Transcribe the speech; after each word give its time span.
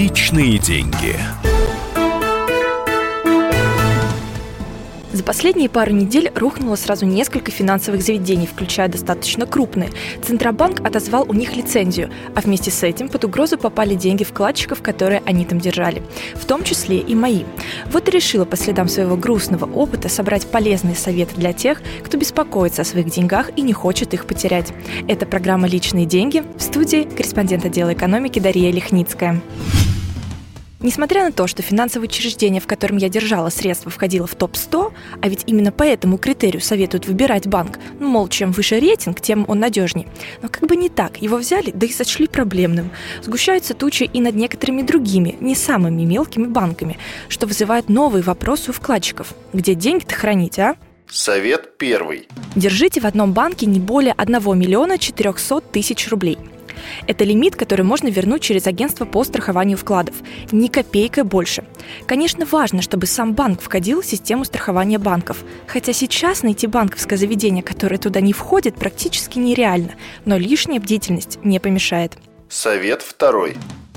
Личные 0.00 0.56
деньги. 0.56 1.14
За 5.12 5.22
последние 5.22 5.68
пару 5.68 5.92
недель 5.92 6.32
рухнуло 6.34 6.76
сразу 6.76 7.04
несколько 7.04 7.50
финансовых 7.50 8.00
заведений, 8.00 8.46
включая 8.46 8.88
достаточно 8.88 9.44
крупные. 9.44 9.90
Центробанк 10.24 10.80
отозвал 10.80 11.26
у 11.28 11.34
них 11.34 11.54
лицензию, 11.54 12.08
а 12.34 12.40
вместе 12.40 12.70
с 12.70 12.82
этим 12.82 13.10
под 13.10 13.26
угрозу 13.26 13.58
попали 13.58 13.94
деньги 13.94 14.24
вкладчиков, 14.24 14.80
которые 14.80 15.22
они 15.26 15.44
там 15.44 15.60
держали, 15.60 16.02
в 16.34 16.46
том 16.46 16.64
числе 16.64 16.96
и 16.96 17.14
мои. 17.14 17.44
Вот 17.92 18.08
и 18.08 18.10
решила 18.10 18.46
по 18.46 18.56
следам 18.56 18.88
своего 18.88 19.18
грустного 19.18 19.70
опыта 19.70 20.08
собрать 20.08 20.46
полезные 20.46 20.96
советы 20.96 21.34
для 21.36 21.52
тех, 21.52 21.82
кто 22.02 22.16
беспокоится 22.16 22.80
о 22.80 22.86
своих 22.86 23.10
деньгах 23.10 23.50
и 23.54 23.60
не 23.60 23.74
хочет 23.74 24.14
их 24.14 24.24
потерять. 24.24 24.72
Это 25.08 25.26
программа 25.26 25.68
«Личные 25.68 26.06
деньги» 26.06 26.42
в 26.56 26.62
студии 26.62 27.02
корреспондент 27.02 27.66
отдела 27.66 27.92
экономики 27.92 28.38
Дарья 28.38 28.70
Лихницкая. 28.70 29.42
Несмотря 30.82 31.24
на 31.24 31.32
то, 31.32 31.46
что 31.46 31.60
финансовое 31.60 32.08
учреждение, 32.08 32.60
в 32.60 32.66
котором 32.66 32.96
я 32.96 33.10
держала 33.10 33.50
средства, 33.50 33.90
входило 33.90 34.26
в 34.26 34.34
топ-100, 34.34 34.92
а 35.20 35.28
ведь 35.28 35.44
именно 35.46 35.72
по 35.72 35.82
этому 35.82 36.16
критерию 36.16 36.62
советуют 36.62 37.06
выбирать 37.06 37.46
банк, 37.46 37.78
ну, 37.98 38.08
мол, 38.08 38.28
чем 38.28 38.50
выше 38.52 38.80
рейтинг, 38.80 39.20
тем 39.20 39.44
он 39.46 39.58
надежнее. 39.58 40.08
Но 40.40 40.48
как 40.48 40.66
бы 40.66 40.76
не 40.76 40.88
так, 40.88 41.20
его 41.20 41.36
взяли, 41.36 41.70
да 41.70 41.86
и 41.86 41.92
сочли 41.92 42.26
проблемным. 42.26 42.90
Сгущаются 43.22 43.74
тучи 43.74 44.04
и 44.04 44.20
над 44.22 44.34
некоторыми 44.34 44.80
другими, 44.80 45.36
не 45.40 45.54
самыми 45.54 46.04
мелкими 46.04 46.46
банками, 46.46 46.98
что 47.28 47.46
вызывает 47.46 47.90
новые 47.90 48.22
вопросы 48.22 48.70
у 48.70 48.72
вкладчиков. 48.72 49.34
Где 49.52 49.74
деньги-то 49.74 50.14
хранить, 50.14 50.58
а? 50.58 50.76
Совет 51.10 51.76
первый. 51.76 52.26
Держите 52.56 53.02
в 53.02 53.04
одном 53.04 53.34
банке 53.34 53.66
не 53.66 53.80
более 53.80 54.14
1 54.14 54.58
миллиона 54.58 54.96
400 54.96 55.60
тысяч 55.60 56.08
рублей– 56.08 56.38
это 57.06 57.24
лимит, 57.24 57.56
который 57.56 57.82
можно 57.82 58.08
вернуть 58.08 58.42
через 58.42 58.66
агентство 58.66 59.04
по 59.04 59.24
страхованию 59.24 59.76
вкладов. 59.76 60.14
Ни 60.52 60.68
копейка 60.68 61.24
больше. 61.24 61.64
Конечно, 62.06 62.46
важно, 62.46 62.82
чтобы 62.82 63.06
сам 63.06 63.34
банк 63.34 63.60
входил 63.60 64.02
в 64.02 64.06
систему 64.06 64.44
страхования 64.44 64.98
банков. 64.98 65.44
Хотя 65.66 65.92
сейчас 65.92 66.42
найти 66.42 66.66
банковское 66.66 67.18
заведение, 67.18 67.62
которое 67.62 67.98
туда 67.98 68.20
не 68.20 68.32
входит, 68.32 68.74
практически 68.74 69.38
нереально. 69.38 69.94
Но 70.24 70.36
лишняя 70.36 70.80
бдительность 70.80 71.38
не 71.44 71.58
помешает. 71.58 72.16
Совет 72.48 73.02
второй. 73.02 73.56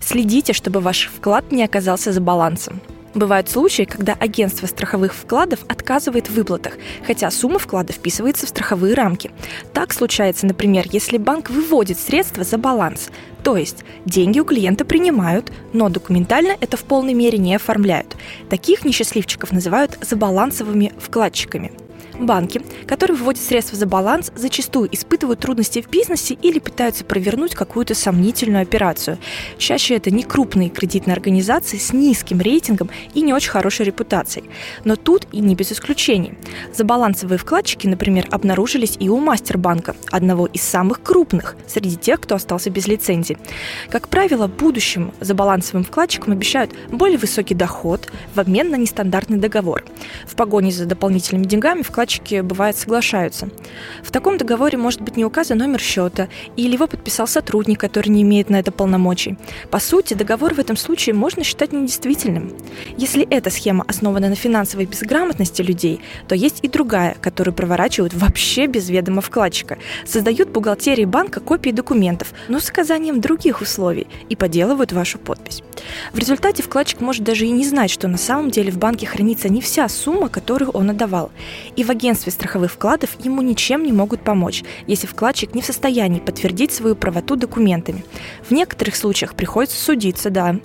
Следите, 0.00 0.52
чтобы 0.52 0.80
ваш 0.80 1.10
вклад 1.14 1.50
не 1.50 1.64
оказался 1.64 2.12
за 2.12 2.20
балансом. 2.20 2.80
Бывают 3.14 3.48
случаи, 3.48 3.84
когда 3.84 4.14
агентство 4.14 4.66
страховых 4.66 5.14
вкладов 5.14 5.60
отказывает 5.68 6.28
в 6.28 6.34
выплатах, 6.34 6.74
хотя 7.06 7.30
сумма 7.30 7.60
вклада 7.60 7.92
вписывается 7.92 8.46
в 8.46 8.48
страховые 8.48 8.94
рамки. 8.94 9.30
Так 9.72 9.92
случается, 9.92 10.46
например, 10.46 10.86
если 10.90 11.16
банк 11.16 11.48
выводит 11.48 11.98
средства 11.98 12.42
за 12.42 12.58
баланс, 12.58 13.10
то 13.44 13.56
есть 13.56 13.84
деньги 14.04 14.40
у 14.40 14.44
клиента 14.44 14.84
принимают, 14.84 15.52
но 15.72 15.88
документально 15.88 16.56
это 16.60 16.76
в 16.76 16.82
полной 16.82 17.14
мере 17.14 17.38
не 17.38 17.54
оформляют. 17.54 18.16
Таких 18.50 18.84
несчастливчиков 18.84 19.52
называют 19.52 19.96
забалансовыми 20.00 20.92
вкладчиками– 20.98 21.72
Банки, 22.18 22.62
которые 22.86 23.16
выводят 23.16 23.42
средства 23.42 23.76
за 23.76 23.86
баланс, 23.86 24.30
зачастую 24.36 24.88
испытывают 24.94 25.40
трудности 25.40 25.82
в 25.82 25.90
бизнесе 25.90 26.34
или 26.34 26.60
пытаются 26.60 27.04
провернуть 27.04 27.54
какую-то 27.54 27.94
сомнительную 27.94 28.62
операцию. 28.62 29.18
Чаще 29.58 29.96
это 29.96 30.10
не 30.10 30.22
крупные 30.22 30.68
кредитные 30.68 31.14
организации 31.14 31.76
с 31.76 31.92
низким 31.92 32.40
рейтингом 32.40 32.88
и 33.14 33.20
не 33.20 33.32
очень 33.32 33.50
хорошей 33.50 33.86
репутацией. 33.86 34.44
Но 34.84 34.94
тут 34.94 35.26
и 35.32 35.40
не 35.40 35.56
без 35.56 35.72
исключений. 35.72 36.34
Забалансовые 36.72 37.38
вкладчики, 37.38 37.88
например, 37.88 38.28
обнаружились 38.30 38.96
и 39.00 39.08
у 39.08 39.18
Мастербанка, 39.18 39.96
одного 40.10 40.46
из 40.46 40.62
самых 40.62 41.02
крупных 41.02 41.56
среди 41.66 41.96
тех, 41.96 42.20
кто 42.20 42.36
остался 42.36 42.70
без 42.70 42.86
лицензии. 42.86 43.38
Как 43.90 44.08
правило, 44.08 44.46
будущим 44.46 45.12
забалансовым 45.20 45.84
вкладчикам 45.84 46.32
обещают 46.32 46.72
более 46.90 47.18
высокий 47.18 47.54
доход 47.54 48.08
в 48.34 48.40
обмен 48.40 48.70
на 48.70 48.76
нестандартный 48.76 49.38
договор. 49.38 49.84
В 50.26 50.36
погоне 50.36 50.70
за 50.70 50.86
дополнительными 50.86 51.44
деньгами 51.44 51.82
вкладчики 51.82 52.03
вкладчики, 52.04 52.40
бывает, 52.42 52.76
соглашаются. 52.76 53.48
В 54.02 54.10
таком 54.10 54.36
договоре 54.36 54.76
может 54.76 55.00
быть 55.00 55.16
не 55.16 55.24
указан 55.24 55.58
номер 55.58 55.80
счета, 55.80 56.28
или 56.56 56.74
его 56.74 56.86
подписал 56.86 57.26
сотрудник, 57.26 57.80
который 57.80 58.10
не 58.10 58.22
имеет 58.22 58.50
на 58.50 58.56
это 58.56 58.70
полномочий. 58.72 59.36
По 59.70 59.80
сути, 59.80 60.14
договор 60.14 60.54
в 60.54 60.58
этом 60.58 60.76
случае 60.76 61.14
можно 61.14 61.44
считать 61.44 61.72
недействительным. 61.72 62.52
Если 62.98 63.26
эта 63.30 63.50
схема 63.50 63.84
основана 63.88 64.28
на 64.28 64.34
финансовой 64.34 64.86
безграмотности 64.86 65.62
людей, 65.62 66.00
то 66.28 66.34
есть 66.34 66.58
и 66.62 66.68
другая, 66.68 67.16
которую 67.20 67.54
проворачивают 67.54 68.12
вообще 68.12 68.66
без 68.66 68.90
ведома 68.90 69.22
вкладчика. 69.22 69.78
Создают 70.06 70.50
бухгалтерии 70.50 71.06
банка 71.06 71.40
копии 71.40 71.70
документов, 71.70 72.34
но 72.48 72.60
с 72.60 72.68
указанием 72.68 73.20
других 73.20 73.62
условий 73.62 74.06
и 74.28 74.36
поделывают 74.36 74.92
вашу 74.92 75.18
подпись. 75.18 75.62
В 76.12 76.18
результате 76.18 76.62
вкладчик 76.62 77.00
может 77.00 77.24
даже 77.24 77.46
и 77.46 77.50
не 77.50 77.64
знать, 77.64 77.90
что 77.90 78.08
на 78.08 78.18
самом 78.18 78.50
деле 78.50 78.70
в 78.70 78.78
банке 78.78 79.06
хранится 79.06 79.48
не 79.48 79.60
вся 79.60 79.88
сумма, 79.88 80.28
которую 80.28 80.70
он 80.70 80.90
отдавал. 80.90 81.30
И 81.76 81.84
в 81.84 81.90
агентстве 81.94 82.32
страховых 82.32 82.72
вкладов 82.72 83.10
ему 83.18 83.42
ничем 83.42 83.82
не 83.82 83.92
могут 83.92 84.22
помочь, 84.22 84.62
если 84.86 85.06
вкладчик 85.06 85.54
не 85.54 85.62
в 85.62 85.66
состоянии 85.66 86.20
подтвердить 86.20 86.72
свою 86.72 86.96
правоту 86.96 87.36
документами. 87.36 88.04
В 88.42 88.50
некоторых 88.50 88.96
случаях 88.96 89.34
приходится 89.34 89.82
судиться, 89.82 90.30
да. 90.30 90.56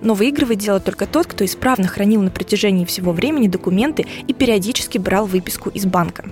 Но 0.00 0.14
выигрывает 0.14 0.58
дело 0.58 0.80
только 0.80 1.06
тот, 1.06 1.26
кто 1.26 1.44
исправно 1.44 1.88
хранил 1.88 2.22
на 2.22 2.30
протяжении 2.30 2.84
всего 2.84 3.12
времени 3.12 3.48
документы 3.48 4.06
и 4.26 4.32
периодически 4.32 4.98
брал 4.98 5.26
выписку 5.26 5.70
из 5.70 5.86
банка. 5.86 6.24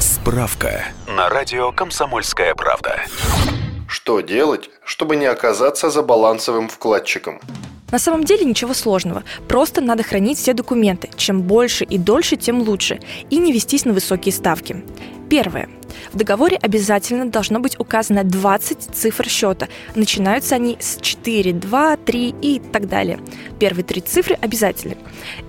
Справка 0.00 0.84
на 1.08 1.28
радио 1.28 1.72
«Комсомольская 1.72 2.54
правда». 2.54 3.02
Что 3.88 4.20
делать, 4.20 4.70
чтобы 4.84 5.16
не 5.16 5.26
оказаться 5.26 5.90
за 5.90 6.02
балансовым 6.02 6.68
вкладчиком? 6.68 7.40
На 7.90 7.98
самом 7.98 8.24
деле 8.24 8.44
ничего 8.44 8.74
сложного. 8.74 9.22
Просто 9.48 9.80
надо 9.80 10.02
хранить 10.02 10.38
все 10.38 10.54
документы. 10.54 11.08
Чем 11.16 11.42
больше 11.42 11.84
и 11.84 11.98
дольше, 11.98 12.36
тем 12.36 12.60
лучше. 12.60 13.00
И 13.30 13.38
не 13.38 13.52
вестись 13.52 13.84
на 13.84 13.92
высокие 13.92 14.32
ставки. 14.32 14.84
Первое. 15.28 15.68
В 16.12 16.16
договоре 16.16 16.56
обязательно 16.56 17.26
должно 17.26 17.58
быть 17.58 17.78
указано 17.80 18.22
20 18.22 18.94
цифр 18.94 19.28
счета. 19.28 19.68
Начинаются 19.94 20.54
они 20.54 20.76
с 20.80 20.98
4, 21.00 21.52
2, 21.52 21.96
3 21.96 22.34
и 22.42 22.60
так 22.60 22.88
далее. 22.88 23.18
Первые 23.58 23.84
три 23.84 24.00
цифры 24.00 24.36
обязательны. 24.40 24.96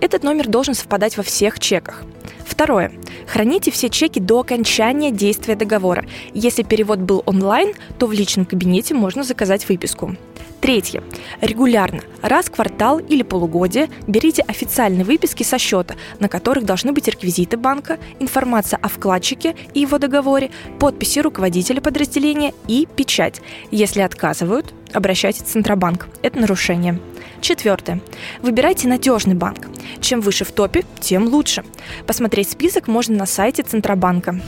Этот 0.02 0.24
номер 0.24 0.48
должен 0.48 0.74
совпадать 0.74 1.18
во 1.18 1.24
всех 1.24 1.60
чеках. 1.60 2.04
Второе. 2.46 2.92
Храните 3.28 3.72
все 3.72 3.90
чеки 3.90 4.20
до 4.20 4.40
окончания 4.40 5.12
действия 5.12 5.56
договора. 5.56 6.06
Если 6.34 6.64
перевод 6.64 7.00
был 7.00 7.22
онлайн, 7.26 7.74
то 8.00 8.08
в 8.08 8.14
личном 8.14 8.46
кабинете 8.46 8.94
можно 8.94 9.24
заказать 9.24 9.68
выписку. 9.68 10.16
Третье. 10.62 11.04
Регулярно, 11.40 12.02
раз 12.22 12.48
в 12.48 12.52
квартал 12.52 13.00
или 13.00 13.22
полугодие, 13.22 13.90
берите 14.08 14.42
официальные 14.42 15.06
выписки 15.06 15.44
со 15.44 15.60
счета, 15.60 15.96
на 16.20 16.28
которых 16.28 16.66
должны 16.66 16.94
быть 16.94 17.08
реквизиты 17.08 17.58
банка, 17.58 18.00
информация 18.20 18.80
о 18.82 18.90
вкладчике 18.90 19.56
и 19.74 19.82
его 19.82 20.00
договоре, 20.00 20.50
подписи 20.80 21.20
руководителя 21.20 21.80
подразделения 21.80 22.54
и 22.68 22.88
печать. 22.96 23.42
Если 23.70 24.02
отказывают, 24.02 24.74
обращайтесь 24.94 25.44
в 25.44 25.48
Центробанк. 25.48 26.08
Это 26.24 26.40
нарушение. 26.40 27.00
Четвертое. 27.40 28.02
Выбирайте 28.42 28.88
надежный 28.88 29.36
банк. 29.36 29.68
Чем 30.02 30.22
выше 30.22 30.44
в 30.44 30.52
топе, 30.52 30.84
тем 31.00 31.28
лучше. 31.28 31.64
Посмотреть 32.08 32.50
список 32.50 32.88
можно 32.88 33.16
на 33.16 33.26
сайте 33.28 33.62
Центробанка. 33.62 34.42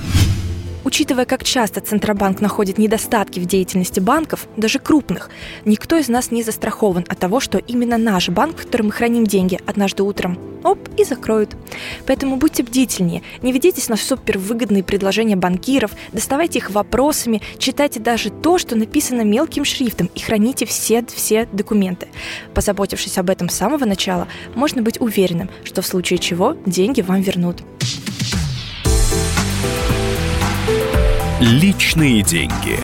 Учитывая, 0.90 1.26
как 1.26 1.44
часто 1.44 1.82
Центробанк 1.82 2.42
находит 2.42 2.80
недостатки 2.80 3.40
в 3.40 3.46
деятельности 3.46 4.00
банков, 4.00 4.48
даже 4.58 4.80
крупных, 4.80 5.30
никто 5.64 5.96
из 5.96 6.08
нас 6.08 6.32
не 6.32 6.42
застрахован 6.42 7.06
от 7.08 7.20
того, 7.20 7.40
что 7.40 7.60
именно 7.60 8.00
наш 8.00 8.30
банк, 8.30 8.58
в 8.58 8.66
котором 8.66 8.88
мы 8.88 8.92
храним 8.92 9.28
деньги, 9.28 9.60
однажды 9.68 10.02
утром 10.02 10.40
оп, 10.64 10.80
и 10.98 11.04
закроют. 11.04 11.56
Поэтому 12.08 12.38
будьте 12.38 12.64
бдительнее, 12.64 13.22
не 13.44 13.52
ведитесь 13.52 13.88
на 13.88 13.98
супервыгодные 13.98 14.84
предложения 14.84 15.36
банкиров, 15.36 15.92
доставайте 16.12 16.58
их 16.58 16.72
вопросами, 16.72 17.44
читайте 17.60 18.00
даже 18.00 18.32
то, 18.32 18.58
что 18.58 18.76
написано 18.76 19.22
мелким 19.22 19.66
шрифтом 19.66 20.10
и 20.16 20.20
храните 20.20 20.66
все-все 20.66 21.48
документы. 21.52 22.08
Позаботившись 22.56 23.20
об 23.20 23.30
этом 23.30 23.50
с 23.50 23.54
самого 23.54 23.86
начала, 23.86 24.28
можно 24.56 24.82
быть 24.82 25.00
уверенным, 25.00 25.52
что 25.64 25.84
в 25.84 25.86
случае 25.86 26.18
чего 26.18 26.58
деньги 26.66 27.02
вам 27.02 27.22
вернут. 27.22 27.62
Личные 31.42 32.22
деньги. 32.22 32.84